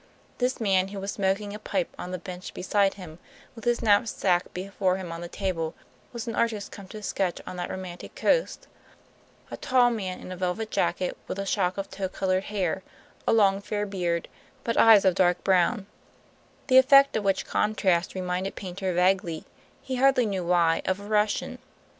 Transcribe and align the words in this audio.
This 0.39 0.59
man, 0.59 0.87
who 0.87 0.99
was 0.99 1.11
smoking 1.11 1.53
a 1.53 1.59
pipe 1.59 1.93
on 1.99 2.09
the 2.09 2.17
bench 2.17 2.55
beside 2.55 2.95
him, 2.95 3.19
with 3.53 3.65
his 3.65 3.83
knapsack 3.83 4.51
before 4.51 4.97
him 4.97 5.11
on 5.11 5.21
the 5.21 5.27
table, 5.27 5.75
was 6.11 6.25
an 6.27 6.33
artist 6.33 6.71
come 6.71 6.87
to 6.87 7.03
sketch 7.03 7.39
on 7.45 7.55
that 7.57 7.69
romantic 7.69 8.15
coast; 8.15 8.65
a 9.51 9.57
tall 9.57 9.91
man 9.91 10.19
in 10.19 10.31
a 10.31 10.35
velvet 10.35 10.71
jacket, 10.71 11.15
with 11.27 11.37
a 11.37 11.45
shock 11.45 11.77
of 11.77 11.87
tow 11.91 12.09
colored 12.09 12.45
hair, 12.45 12.81
a 13.27 13.31
long 13.31 13.61
fair 13.61 13.85
beard, 13.85 14.27
but 14.63 14.75
eyes 14.75 15.05
of 15.05 15.13
dark 15.13 15.43
brown, 15.43 15.85
the 16.65 16.79
effect 16.79 17.15
of 17.15 17.23
which 17.23 17.45
contrast 17.45 18.15
reminded 18.15 18.55
Paynter 18.55 18.91
vaguely, 18.95 19.45
he 19.83 19.97
hardly 19.97 20.25
knew 20.25 20.43
why, 20.43 20.81
of 20.85 20.99
a 20.99 21.05
Russian. 21.05 21.59